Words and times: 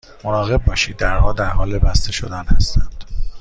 مراقب 0.23 0.65
باشید، 0.65 0.97
درها 0.97 1.33
در 1.33 1.49
حال 1.49 1.79
بسته 1.79 2.11
شدن 2.11 2.45
هستند. 2.45 3.05